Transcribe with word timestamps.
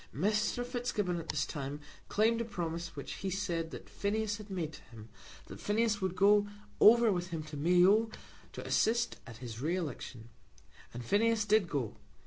Mr. 0.11 0.65
Fitzgibbon 0.65 1.19
at 1.19 1.29
this 1.29 1.45
time 1.45 1.79
claimed 2.09 2.41
a 2.41 2.43
promise 2.43 2.95
which 2.95 3.17
he 3.17 3.29
said 3.29 3.69
that 3.69 3.87
Phineas 3.87 4.37
had 4.37 4.49
made 4.49 4.73
to 4.73 4.81
him, 4.85 5.09
that 5.45 5.59
Phineas 5.59 6.01
would 6.01 6.15
go 6.15 6.47
over 6.79 7.11
with 7.11 7.27
him 7.29 7.43
to 7.43 7.55
Mayo 7.55 8.09
to 8.53 8.65
assist 8.65 9.17
at 9.27 9.37
his 9.37 9.61
re 9.61 9.75
election. 9.75 10.29
And 10.91 11.05
Phineas 11.05 11.45
did 11.45 11.69
go. 11.69 11.97